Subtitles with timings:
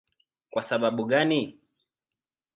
[0.49, 1.59] Kwa sababu gani?